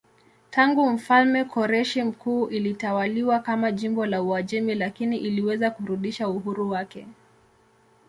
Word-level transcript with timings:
Tangu 0.51 0.89
mfalme 0.89 1.43
Koreshi 1.45 2.03
Mkuu 2.03 2.47
ilitawaliwa 2.49 3.39
kama 3.39 3.71
jimbo 3.71 4.05
la 4.05 4.21
Uajemi 4.23 4.75
lakini 4.75 5.17
iliweza 5.17 5.71
kurudisha 5.71 6.27
uhuru 6.29 6.69
wake. 6.69 7.07